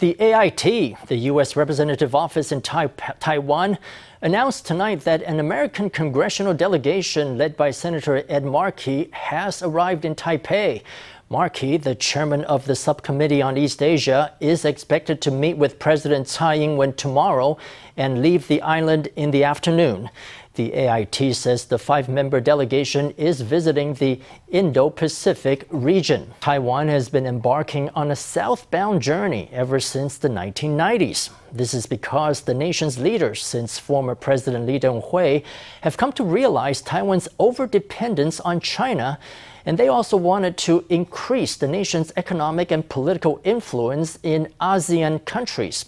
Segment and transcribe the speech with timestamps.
[0.00, 1.54] The AIT, the U.S.
[1.54, 2.88] Representative Office in tai
[3.20, 3.78] Taiwan,
[4.20, 10.16] announced tonight that an American congressional delegation led by Senator Ed Markey has arrived in
[10.16, 10.82] Taipei.
[11.30, 16.26] Markey, the chairman of the subcommittee on East Asia, is expected to meet with President
[16.26, 17.56] Tsai Ing wen tomorrow
[17.96, 20.10] and leave the island in the afternoon.
[20.54, 26.32] The AIT says the five member delegation is visiting the Indo Pacific region.
[26.40, 31.30] Taiwan has been embarking on a southbound journey ever since the 1990s.
[31.50, 35.42] This is because the nation's leaders, since former President Lee Teng Hui,
[35.80, 39.18] have come to realize Taiwan's overdependence on China
[39.66, 45.86] and they also wanted to increase the nation's economic and political influence in ASEAN countries.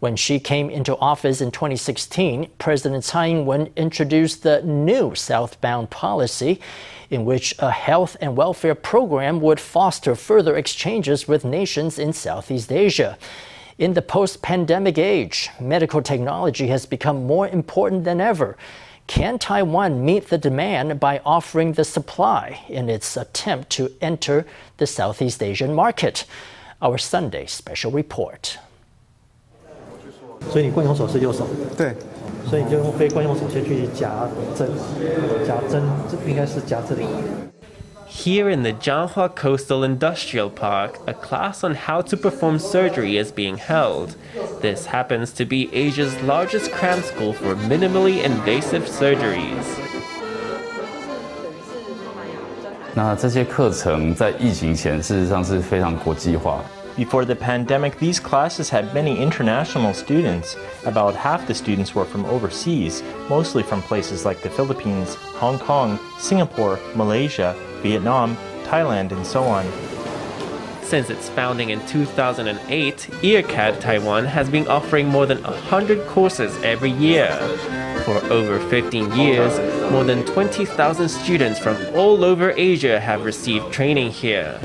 [0.00, 5.90] When she came into office in 2016, President Tsai Ing wen introduced the new southbound
[5.90, 6.60] policy,
[7.10, 12.70] in which a health and welfare program would foster further exchanges with nations in Southeast
[12.70, 13.18] Asia.
[13.76, 18.56] In the post pandemic age, medical technology has become more important than ever.
[19.08, 24.46] Can Taiwan meet the demand by offering the supply in its attempt to enter
[24.76, 26.24] the Southeast Asian market?
[26.80, 28.58] Our Sunday special report.
[30.51, 31.93] 所以你惯用手是右手，对，
[32.49, 34.09] 所以你就用非惯用手先去夹
[34.55, 34.69] 针，
[35.47, 37.05] 夹针，这应该是夹这里。
[38.09, 43.57] Here in the Jianghua Coastal Industrial Park, a class on how to perform surgery is being
[43.57, 44.15] held.
[44.61, 49.65] This happens to be Asia's largest cram school for minimally invasive surgeries.
[52.93, 56.63] 那这些课程在疫情前事实上是非常国际化。
[56.98, 60.56] Before the pandemic, these classes had many international students.
[60.84, 66.00] About half the students were from overseas, mostly from places like the Philippines, Hong Kong,
[66.18, 69.64] Singapore, Malaysia, Vietnam, Thailand, and so on.
[70.82, 76.90] Since its founding in 2008, IRCAD Taiwan has been offering more than 100 courses every
[76.90, 77.30] year.
[78.06, 79.56] For over 15 years,
[79.92, 84.58] more than 20,000 students from all over Asia have received training here.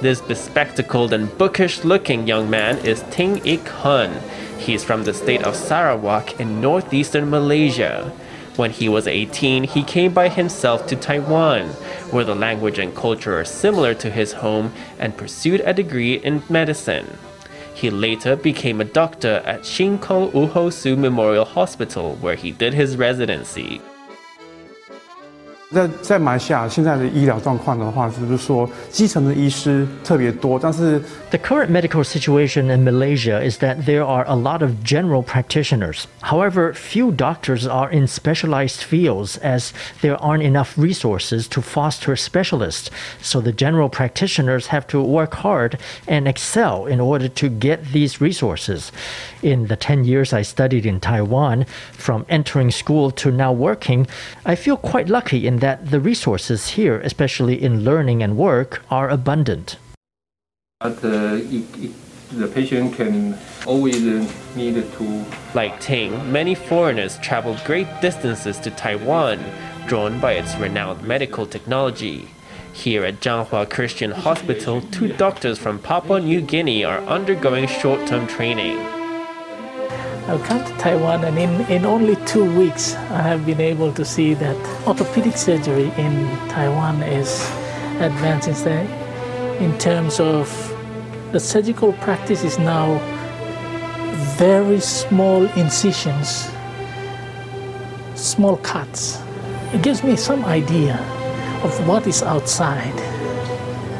[0.00, 4.20] This bespectacled and bookish looking young man is Ting Ik Hun.
[4.58, 8.12] He's from the state of Sarawak in northeastern Malaysia.
[8.54, 11.68] When he was 18, he came by himself to Taiwan,
[12.12, 16.44] where the language and culture are similar to his home, and pursued a degree in
[16.48, 17.18] medicine.
[17.82, 22.72] He later became a doctor at Shin Kong Wu Ho-Su Memorial Hospital, where he did
[22.72, 23.80] his residency.
[25.71, 35.21] 在在马来西亚现在的医疗状况的话，就是说基层的医师特别多，但是 The current medical situation in Malaysia is that there are a lot of general
[35.21, 36.05] practitioners.
[36.21, 42.89] However, few doctors are in specialized fields as there aren't enough resources to foster specialists.
[43.21, 48.21] So the general practitioners have to work hard and excel in order to get these
[48.21, 48.93] resources.
[49.41, 54.07] In the 10 years I studied in Taiwan, from entering school to now working,
[54.45, 59.08] I feel quite lucky in that the resources here, especially in learning and work, are
[59.08, 59.76] abundant.
[60.80, 61.92] But uh, it, it,
[62.32, 64.02] the patient can always
[64.56, 65.24] need to.
[65.54, 69.38] Like Ting, many foreigners travel great distances to Taiwan,
[69.86, 72.28] drawn by its renowned medical technology.
[72.72, 78.26] Here at Changhua Christian Hospital, two doctors from Papua New Guinea are undergoing short term
[78.26, 79.01] training.
[80.28, 84.04] I've come to Taiwan and in, in only two weeks I have been able to
[84.04, 84.56] see that
[84.86, 87.40] orthopedic surgery in Taiwan is
[88.00, 88.86] advancing
[89.60, 90.48] in terms of
[91.32, 92.98] the surgical practice is now
[94.36, 96.48] very small incisions,
[98.14, 99.20] small cuts.
[99.72, 100.96] It gives me some idea
[101.64, 102.94] of what is outside,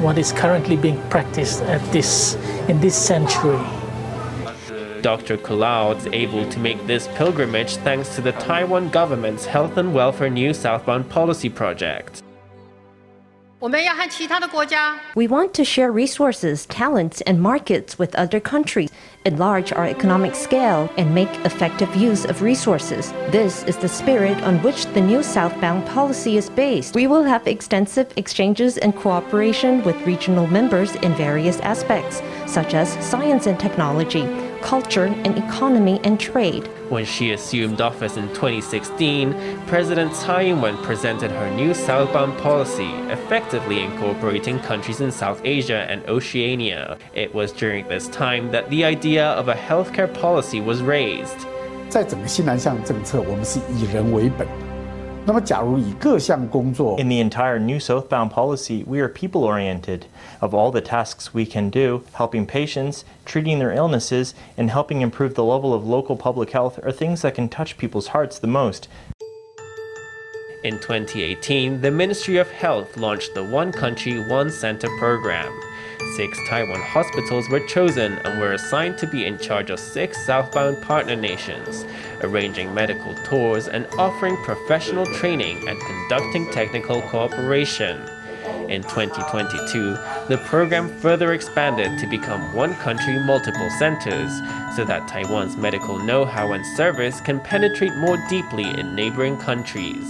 [0.00, 2.36] what is currently being practiced at this
[2.68, 3.81] in this century.
[5.02, 5.36] Dr.
[5.36, 10.30] Kulau is able to make this pilgrimage thanks to the Taiwan government's Health and Welfare
[10.30, 12.22] New Southbound Policy Project.
[13.60, 18.90] We want to share resources, talents, and markets with other countries
[19.24, 23.12] enlarge our economic scale, and make effective use of resources.
[23.30, 26.94] This is the spirit on which the new southbound policy is based.
[26.94, 32.92] We will have extensive exchanges and cooperation with regional members in various aspects, such as
[33.04, 34.22] science and technology,
[34.61, 36.67] culture and economy and trade.
[36.89, 39.33] When she assumed office in 2016,
[39.67, 46.01] President Tsai Ing-wen presented her new southbound policy, effectively incorporating countries in South Asia and
[46.07, 46.97] Oceania.
[47.13, 51.45] It was during this time that the idea of a healthcare policy was raised.
[51.89, 54.70] 在整个西南向政策，我们是以人为本。
[55.25, 60.03] 那么，假如以各项工作 In the entire new southbound policy, we are people oriented.
[60.39, 65.33] Of all the tasks we can do, helping patients, treating their illnesses, and helping improve
[65.33, 68.87] the level of local public health are things that can touch people's hearts the most.
[70.63, 75.51] In 2018, the Ministry of Health launched the One Country, One Center program.
[76.15, 80.81] Six Taiwan hospitals were chosen and were assigned to be in charge of six southbound
[80.81, 81.85] partner nations,
[82.21, 88.01] arranging medical tours and offering professional training and conducting technical cooperation.
[88.69, 89.95] In 2022,
[90.27, 94.31] the program further expanded to become one country, multiple centers,
[94.75, 100.03] so that Taiwan's medical know how and service can penetrate more deeply in neighboring countries.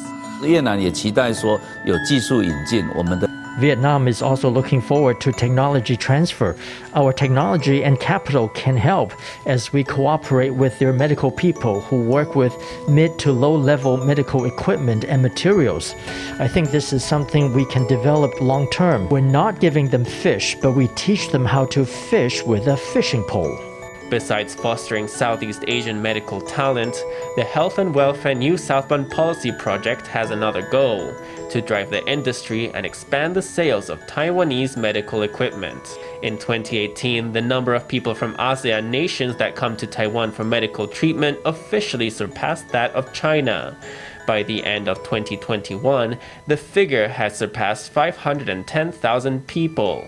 [0.44, 3.27] 越南也期待说有技术引进，我们的
[3.58, 6.56] Vietnam is also looking forward to technology transfer.
[6.94, 9.12] Our technology and capital can help
[9.46, 12.54] as we cooperate with their medical people who work with
[12.88, 15.94] mid to low level medical equipment and materials.
[16.38, 19.08] I think this is something we can develop long term.
[19.08, 23.22] We're not giving them fish, but we teach them how to fish with a fishing
[23.25, 23.71] pole.
[24.12, 27.02] Besides fostering Southeast Asian medical talent,
[27.34, 31.16] the Health and Welfare New Southbound Policy Project has another goal
[31.48, 35.98] to drive the industry and expand the sales of Taiwanese medical equipment.
[36.22, 40.86] In 2018, the number of people from ASEAN nations that come to Taiwan for medical
[40.86, 43.78] treatment officially surpassed that of China.
[44.26, 46.18] By the end of 2021,
[46.48, 50.06] the figure has surpassed 510,000 people.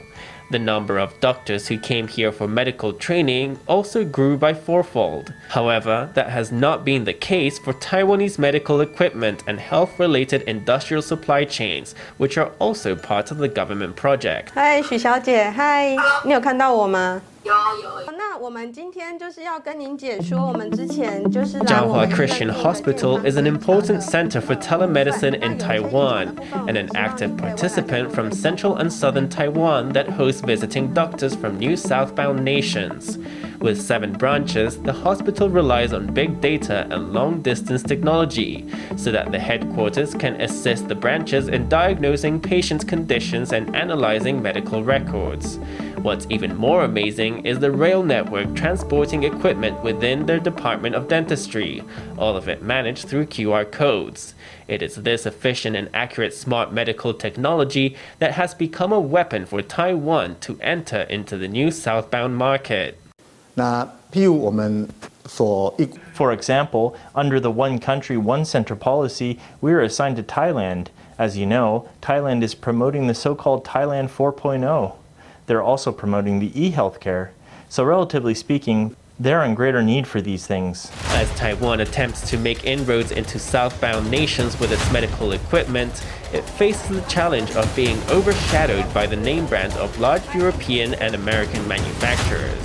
[0.54, 5.32] The number of doctors who came here for medical training also grew by fourfold.
[5.50, 11.04] However, that has not been the case for Taiwanese medical equipment and health related industrial
[11.04, 14.52] supply chains, which are also part of the government project.
[14.56, 15.96] 嗨，许小姐，嗨，
[16.26, 17.22] 你有看到我吗？
[17.44, 17.54] 有
[17.84, 18.12] 有。
[18.18, 26.36] 那我们今天就是要跟您解说，我们之前就是来我 Jiahua 们 Christian Hospital is an important center for telemedicine in Taiwan
[26.68, 31.76] and an active participant from central and southern Taiwan that hosts visiting doctors from new
[31.76, 33.18] southbound nations.
[33.60, 38.66] With seven branches, the hospital relies on big data and long distance technology
[38.96, 44.82] so that the headquarters can assist the branches in diagnosing patients' conditions and analyzing medical
[44.82, 45.60] records.
[46.04, 51.84] What's even more amazing is the rail network transporting equipment within their Department of Dentistry,
[52.18, 54.34] all of it managed through QR codes.
[54.68, 59.62] It is this efficient and accurate smart medical technology that has become a weapon for
[59.62, 62.98] Taiwan to enter into the new southbound market.
[63.56, 64.88] 那譬如我们
[65.26, 70.88] 所一 For example, under the One Country, One Center policy, we are assigned to Thailand.
[71.18, 74.94] As you know, Thailand is promoting the so called Thailand 4.0.
[75.47, 77.31] They're also promoting the e healthcare.
[77.69, 80.91] So, relatively speaking, they're in greater need for these things.
[81.11, 86.89] As Taiwan attempts to make inroads into southbound nations with its medical equipment, it faces
[86.89, 92.59] the challenge of being overshadowed by the name brands of large European and American manufacturers.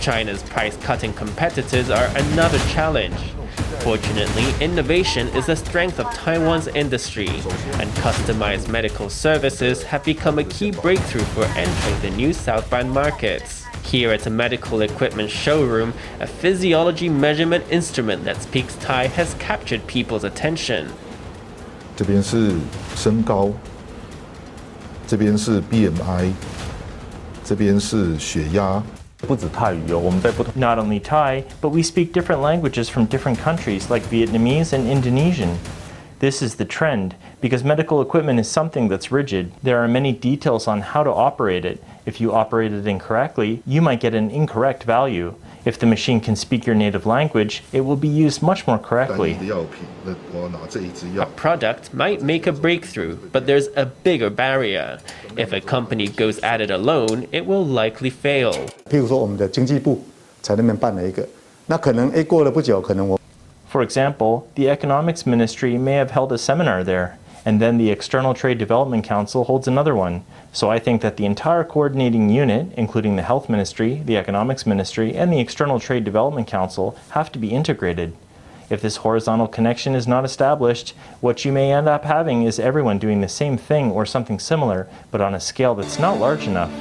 [0.00, 3.35] China's price cutting competitors are another challenge.
[3.81, 7.29] Fortunately, innovation is the strength of Taiwan's industry,
[7.79, 13.65] and customized medical services have become a key breakthrough for entering the new southbound markets.
[13.83, 19.87] Here at a medical equipment showroom, a physiology measurement instrument that speaks Thai has captured
[19.87, 20.89] people's attention.
[21.95, 22.53] 这边是
[22.95, 23.51] 身高，
[25.07, 26.31] 这边是 BMI，
[27.43, 28.81] 这边是血压。
[30.56, 35.58] not only Thai, but we speak different languages from different countries like Vietnamese and Indonesian.
[36.18, 39.52] This is the trend because medical equipment is something that's rigid.
[39.62, 41.82] There are many details on how to operate it.
[42.04, 45.34] If you operate it incorrectly, you might get an incorrect value.
[45.65, 49.35] If the machine can speak your native language, it will be used much more correctly.
[49.45, 51.29] 药品，那我要拿这一支 A 药。
[51.37, 54.97] product might make a breakthrough, but there's a bigger barrier.
[55.35, 58.53] If a company goes at it alone, it will likely fail.
[58.89, 60.03] 譬如说我们的经济部
[60.41, 61.27] 在那边办了一个，
[61.67, 63.19] 那可能诶过了不久，可能我
[63.71, 67.11] For example, the economics ministry may have held a seminar there,
[67.46, 70.24] and then the External Trade Development Council holds another one.
[70.52, 75.14] So I think that the entire coordinating unit, including the Health Ministry, the Economics Ministry,
[75.14, 78.16] and the External Trade Development Council, have to be integrated.
[78.68, 82.98] If this horizontal connection is not established, what you may end up having is everyone
[82.98, 86.72] doing the same thing or something similar, but on a scale that's not large enough.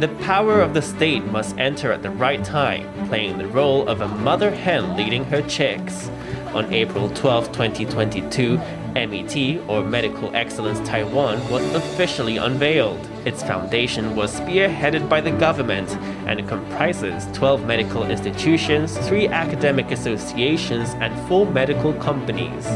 [0.00, 4.00] The power of the state must enter at the right time, playing the role of
[4.00, 6.08] a mother hen leading her chicks.
[6.52, 8.56] On April 12, 2022,
[8.94, 12.98] MET, or Medical Excellence Taiwan, was officially unveiled.
[13.24, 15.88] Its foundation was spearheaded by the government
[16.26, 22.66] and comprises 12 medical institutions, 3 academic associations, and 4 medical companies.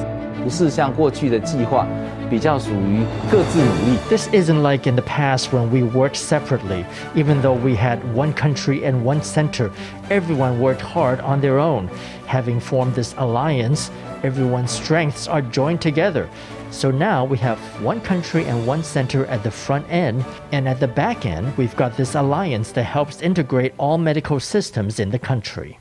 [0.44, 1.86] 不是像过去的计划
[2.30, 3.98] 比较属于各自努力。
[4.10, 6.86] This isn't like in the past when we worked separately.
[7.16, 9.72] Even though we had one country and one center,
[10.10, 11.90] everyone worked hard on their own.
[12.28, 13.90] Having formed this alliance,
[14.24, 16.30] everyone's strengths are joined together.
[16.72, 20.80] So now we have one country and one center at the front end, and at
[20.80, 25.20] the back end, we've got this alliance that helps integrate all medical systems in the
[25.20, 25.80] country.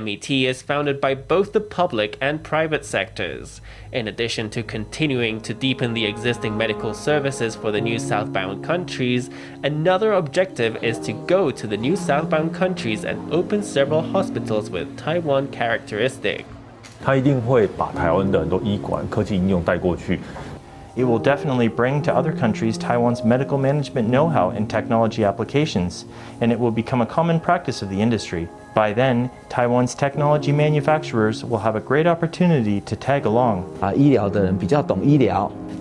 [0.00, 3.60] MET is founded by both the public and private sectors.
[3.92, 9.28] In addition to continuing to deepen the existing medical services for the new southbound countries,
[9.62, 14.96] another objective is to go to the new southbound countries and open several hospitals with
[14.96, 16.44] Taiwan characteristics.
[17.04, 20.20] 它一定会把台湾的很多医管、科技应用带过去。
[20.94, 26.04] It will definitely bring to other countries Taiwan's medical management know how and technology applications,
[26.40, 28.46] and it will become a common practice of the industry.
[28.77, 33.65] By then, Taiwan's technology manufacturers will have a great opportunity to tag along.
[33.81, 33.91] Uh,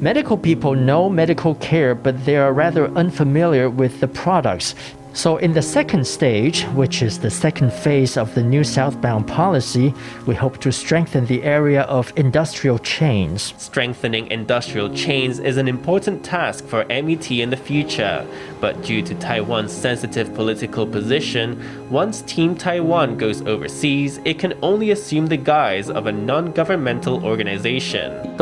[0.00, 4.74] medical people know medical care, but they are rather unfamiliar with the products.
[5.16, 9.94] So, in the second stage, which is the second phase of the new southbound policy,
[10.26, 13.54] we hope to strengthen the area of industrial chains.
[13.56, 18.26] Strengthening industrial chains is an important task for MET in the future,
[18.60, 24.90] but due to Taiwan's sensitive political position, once Team Taiwan goes overseas, it can only
[24.90, 28.36] assume the guise of a non governmental organization.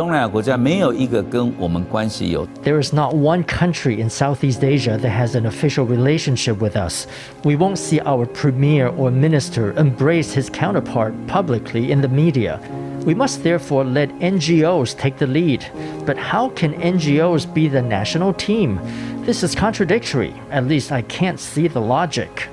[2.62, 7.06] There is not one country in Southeast Asia that has an official relationship with us.
[7.44, 12.58] We won't see our premier or minister embrace his counterpart publicly in the media.
[13.04, 15.60] We must therefore let NGOs take the lead.
[16.06, 18.80] But how can NGOs be the national team?
[19.26, 20.32] This is contradictory.
[20.50, 22.48] At least I can't see the logic.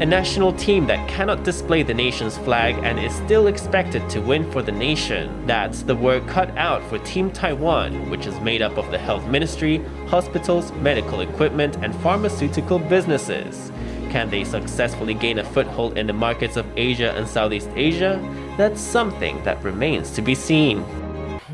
[0.00, 4.50] A national team that cannot display the nation's flag and is still expected to win
[4.50, 5.46] for the nation.
[5.46, 9.26] That's the work cut out for Team Taiwan, which is made up of the health
[9.26, 13.70] ministry, hospitals, medical equipment, and pharmaceutical businesses.
[14.08, 18.18] Can they successfully gain a foothold in the markets of Asia and Southeast Asia?
[18.56, 20.82] That's something that remains to be seen.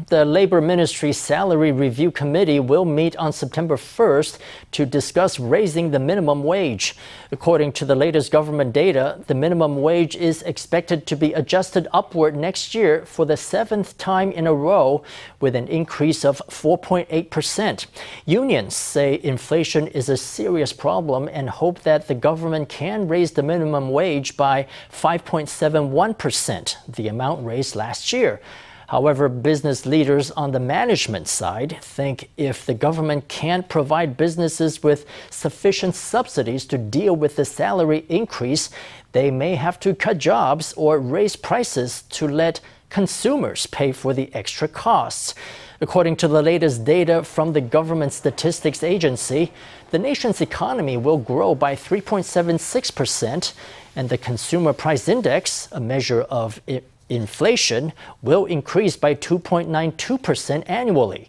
[0.09, 4.39] The Labor Ministry Salary Review Committee will meet on September 1st
[4.71, 6.95] to discuss raising the minimum wage.
[7.33, 12.37] According to the latest government data, the minimum wage is expected to be adjusted upward
[12.37, 15.03] next year for the seventh time in a row,
[15.41, 17.87] with an increase of 4.8%.
[18.27, 23.43] Unions say inflation is a serious problem and hope that the government can raise the
[23.43, 28.41] minimum wage by 5.71%, the amount raised last year.
[28.89, 35.07] However, business leaders on the management side think if the government can't provide businesses with
[35.31, 38.71] sufficient subsidies to deal with the salary increase,
[39.13, 44.33] they may have to cut jobs or raise prices to let consumers pay for the
[44.35, 45.35] extra costs.
[45.81, 49.53] According to the latest data from the Government Statistics Agency,
[49.91, 53.53] the nation's economy will grow by 3.76%,
[53.97, 56.61] and the Consumer Price Index, a measure of
[57.09, 61.29] inflation will increase by 2.92% annually.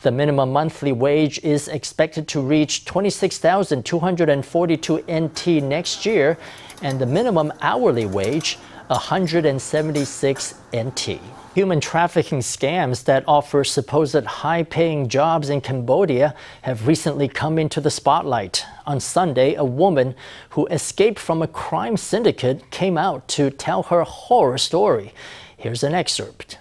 [0.00, 6.38] The minimum monthly wage is expected to reach 26,242 NT next year,
[6.82, 11.20] and the minimum hourly wage 176 NT.
[11.54, 17.80] Human trafficking scams that offer supposed high paying jobs in Cambodia have recently come into
[17.80, 18.64] the spotlight.
[18.86, 20.14] On Sunday, a woman
[20.50, 25.12] who escaped from a crime syndicate came out to tell her horror story.
[25.56, 26.57] Here's an excerpt.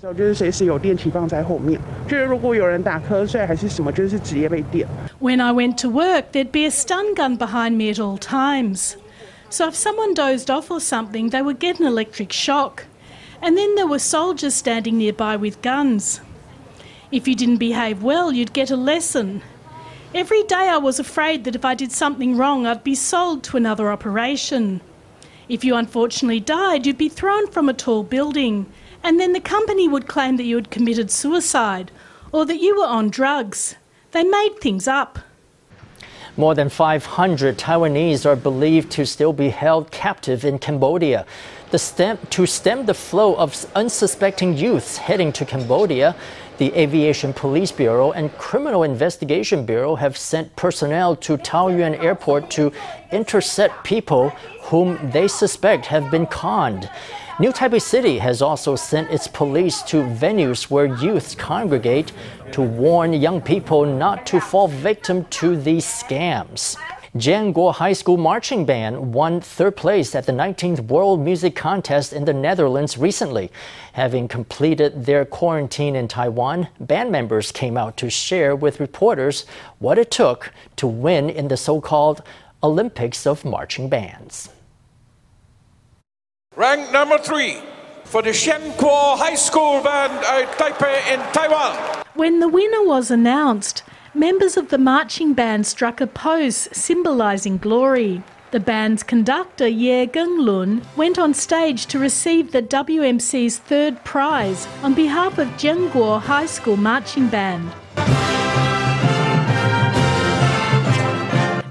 [0.00, 4.86] 就是随时有电梯放在后面，就是如果有人打瞌睡还是什么，就是直接被电。
[5.20, 8.96] When I went to work, there'd be a stun gun behind me at all times.
[9.48, 12.86] So if someone dozed off or something, they would get an electric shock.
[13.40, 16.20] And then there were soldiers standing nearby with guns.
[17.12, 19.42] If you didn't behave well, you'd get a lesson.
[20.14, 23.56] Every day I was afraid that if I did something wrong, I'd be sold to
[23.56, 24.80] another operation.
[25.48, 28.66] If you unfortunately died, you'd be thrown from a tall building,
[29.07, 31.91] And then the company would claim that you had committed suicide
[32.33, 33.75] or that you were on drugs.
[34.11, 35.19] They made things up.
[36.35, 41.25] More than 500 Taiwanese are believed to still be held captive in Cambodia.
[41.73, 46.13] Stem, to stem the flow of unsuspecting youths heading to Cambodia,
[46.57, 52.73] the Aviation Police Bureau and Criminal Investigation Bureau have sent personnel to Taoyuan Airport to
[53.13, 54.31] intercept people
[54.63, 56.89] whom they suspect have been conned.
[57.39, 62.11] New Taipei City has also sent its police to venues where youths congregate
[62.51, 66.77] to warn young people not to fall victim to these scams.
[67.15, 72.25] Jianguo High School Marching Band won third place at the 19th World Music Contest in
[72.25, 73.51] the Netherlands recently.
[73.93, 79.45] Having completed their quarantine in Taiwan, band members came out to share with reporters
[79.77, 82.23] what it took to win in the so called
[82.63, 84.49] Olympics of Marching Bands.
[86.57, 87.61] Rank number three
[88.03, 92.03] for the Jianguo High School Band at Taipei in Taiwan.
[92.15, 93.83] When the winner was announced,
[94.15, 98.23] members of the marching band struck a pose symbolising glory.
[98.49, 104.95] The band's conductor, Ye Genglun, went on stage to receive the WMC's third prize on
[104.95, 107.71] behalf of Jianguo High School Marching Band.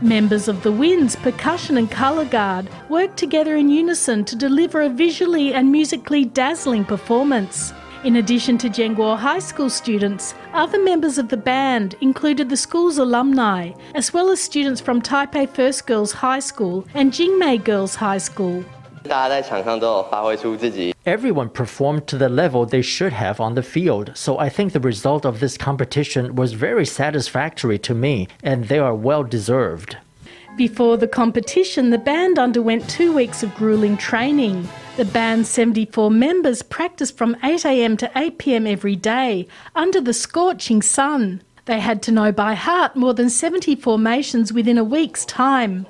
[0.06, 4.88] Members of the Winds Percussion and Colour Guard worked together in unison to deliver a
[4.88, 7.72] visually and musically dazzling performance.
[8.04, 12.98] In addition to Jianguo High School students, other members of the band included the school's
[12.98, 18.18] alumni, as well as students from Taipei First Girls High School and Jingmei Girls High
[18.18, 18.64] School.
[21.06, 24.80] Everyone performed to the level they should have on the field, so I think the
[24.80, 29.96] result of this competition was very satisfactory to me, and they are well deserved.
[30.56, 34.66] Before the competition, the band underwent two weeks of grueling training.
[34.96, 41.42] The band's 74 members practiced from 8am to 8pm every day under the scorching sun.
[41.66, 45.86] They had to know by heart more than 70 formations within a week's time.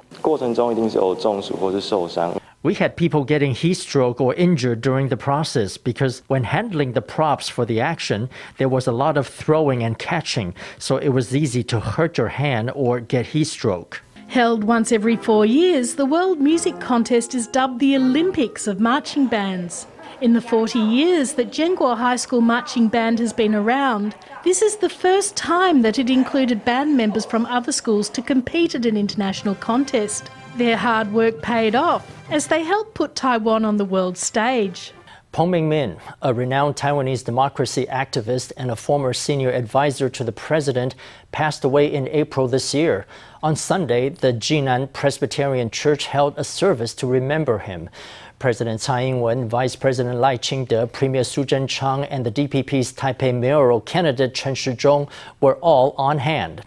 [2.67, 7.01] We had people getting heat stroke or injured during the process because when handling the
[7.01, 11.37] props for the action, there was a lot of throwing and catching, so it was
[11.37, 14.03] easy to hurt your hand or get heat stroke.
[14.27, 19.29] Held once every four years, the World Music Contest is dubbed the Olympics of marching
[19.29, 19.87] bands.
[20.21, 24.79] In the 40 years that Jianguo High School Marching Band has been around, this is
[24.79, 28.97] the first time that it included band members from other schools to compete at an
[28.97, 30.31] international contest.
[30.57, 34.93] Their hard work paid off as they help put Taiwan on the world stage.
[35.33, 40.95] Peng Mingmin, a renowned Taiwanese democracy activist and a former senior advisor to the president,
[41.31, 43.07] passed away in April this year.
[43.43, 47.91] On Sunday, the Jinan Presbyterian Church held a service to remember him.
[48.39, 53.81] President Tsai Ing-wen, Vice President Lai Ching-te, Premier Su Tseng-chang, and the DPP's Taipei mayoral
[53.81, 55.09] candidate Chen Shizhong
[55.41, 56.63] were all on hand.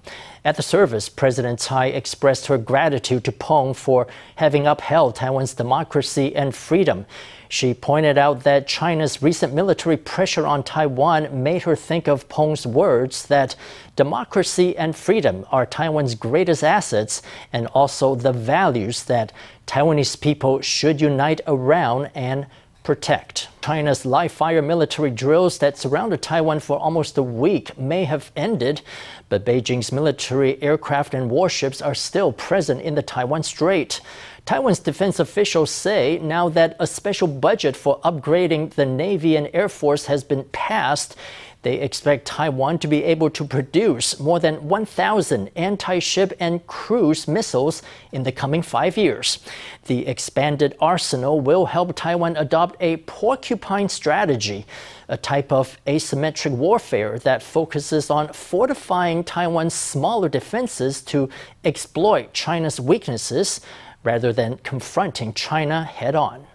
[0.50, 4.08] At the service, President Tsai expressed her gratitude to Peng for
[4.38, 7.06] having upheld Taiwan's democracy and freedom.
[7.50, 12.66] She pointed out that China's recent military pressure on Taiwan made her think of Peng's
[12.66, 13.56] words that
[13.96, 17.22] democracy and freedom are Taiwan's greatest assets
[17.54, 19.32] and also the values that
[19.68, 22.48] Taiwanese people should unite around and
[22.90, 23.50] protect.
[23.64, 28.82] China's live fire military drills that surrounded Taiwan for almost a week may have ended,
[29.30, 34.02] but Beijing's military aircraft and warships are still present in the Taiwan Strait.
[34.48, 39.70] Taiwan's defense officials say now that a special budget for upgrading the Navy and Air
[39.70, 41.16] Force has been passed,
[41.62, 47.28] they expect Taiwan to be able to produce more than 1,000 anti ship and cruise
[47.28, 49.40] missiles in the coming five years.
[49.88, 54.66] The expanded arsenal will help Taiwan adopt a porcupine strategy,
[55.10, 61.28] a type of asymmetric warfare that focuses on fortifying Taiwan's smaller defenses to
[61.66, 63.60] exploit China's weaknesses
[64.04, 66.49] rather than confronting China head on.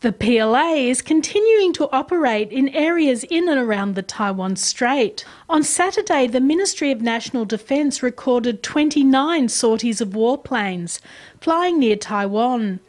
[0.00, 5.26] The PLA is continuing to operate in areas in and around the Taiwan Strait.
[5.46, 11.00] On Saturday, the Ministry of National Defence recorded 29 sorties of warplanes
[11.38, 12.80] flying near Taiwan,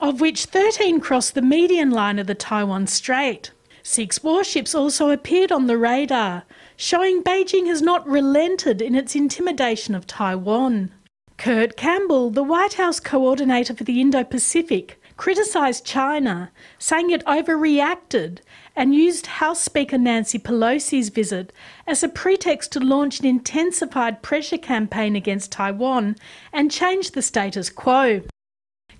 [0.00, 3.50] of which 13 crossed the median line of the Taiwan Strait.
[3.82, 6.44] Six warships also appeared on the radar,
[6.76, 10.92] showing Beijing has not relented in its intimidation of Taiwan.
[11.36, 18.38] Kurt Campbell, the White House coordinator for the Indo Pacific, criticised China, saying it overreacted
[18.74, 21.52] and used House Speaker Nancy Pelosi's visit
[21.86, 26.16] as a pretext to launch an intensified pressure campaign against Taiwan
[26.54, 28.22] and change the status quo.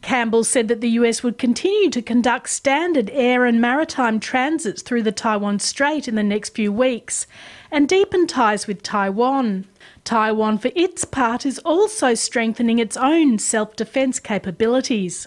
[0.02, 5.04] Campbell said that the US would continue to conduct standard air and maritime transits through
[5.04, 7.26] the Taiwan Strait in the next few weeks
[7.70, 9.64] and deepen ties with Taiwan.
[10.04, 15.26] Taiwan, for its part, is also strengthening its own self defence capabilities.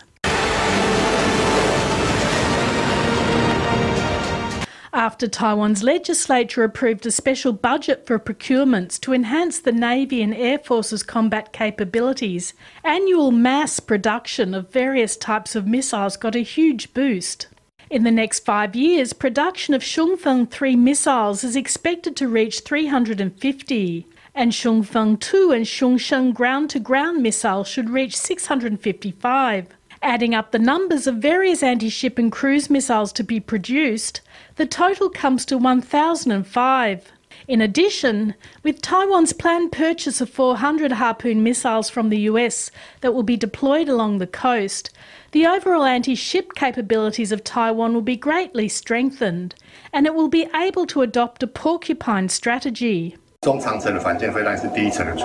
[4.96, 10.60] After Taiwan's legislature approved a special budget for procurements to enhance the Navy and Air
[10.60, 12.54] Force's combat capabilities,
[12.84, 17.48] annual mass production of various types of missiles got a huge boost.
[17.90, 24.06] In the next five years, production of Xiongfeng 3 missiles is expected to reach 350,
[24.36, 29.70] and Xiongfeng 2 and Xiongsheng ground to ground missiles should reach 655.
[30.04, 34.20] Adding up the numbers of various anti ship and cruise missiles to be produced,
[34.56, 37.12] the total comes to 1,005.
[37.48, 42.70] In addition, with Taiwan's planned purchase of 400 Harpoon missiles from the US
[43.02, 44.92] that will be deployed along the coast,
[45.32, 49.56] the overall anti ship capabilities of Taiwan will be greatly strengthened,
[49.92, 53.18] and it will be able to adopt a porcupine strategy.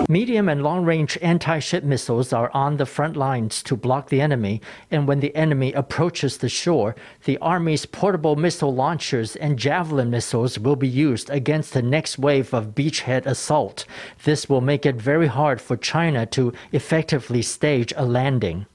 [0.09, 4.19] Medium and long range anti ship missiles are on the front lines to block the
[4.19, 10.09] enemy, and when the enemy approaches the shore, the Army's portable missile launchers and Javelin
[10.09, 13.85] missiles will be used against the next wave of beachhead assault.
[14.23, 18.65] This will make it very hard for China to effectively stage a landing.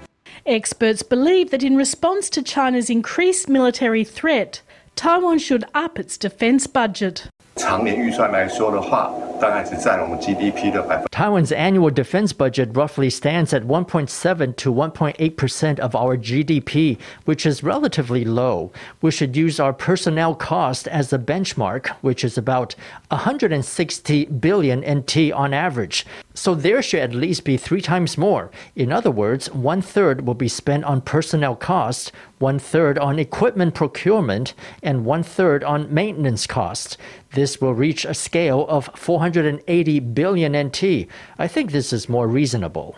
[0.46, 4.62] Experts believe that in response to China's increased military threat,
[4.96, 7.28] Taiwan should up its defense budget.
[11.11, 17.47] Taiwan's annual defense budget roughly stands at 1.7 to 1.8 percent of our GDP, which
[17.47, 18.73] is relatively low.
[19.03, 22.75] We should use our personnel cost as a benchmark, which is about
[23.11, 26.07] 160 billion NT on average.
[26.37, 28.51] So there should at least be three times more.
[28.75, 33.75] In other words, one third will be spent on personnel costs, one third on equipment
[33.75, 36.99] procurement, and one third on maintenance costs.
[37.33, 41.07] This will reach a scale of 480 billion NT.
[41.38, 42.97] I think this is more reasonable.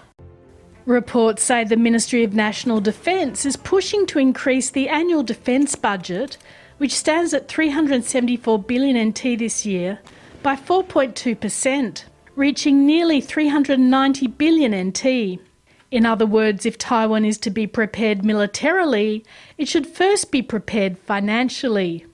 [0.87, 6.39] Reports say the Ministry of National Defence is pushing to increase the annual defence budget,
[6.79, 9.99] which stands at 374 billion NT this year,
[10.43, 12.05] by 4.2%,
[12.37, 15.41] reaching nearly 390 billion NT.
[15.91, 19.25] In other words, if Taiwan is to be prepared militarily,
[19.57, 22.05] it should first be prepared financially.